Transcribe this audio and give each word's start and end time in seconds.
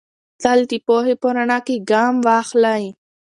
تل 0.41 0.59
د 0.69 0.71
پوهې 0.85 1.15
په 1.21 1.27
رڼا 1.35 1.59
کې 1.67 1.75
ګام 1.89 2.15
واخلئ. 2.27 2.85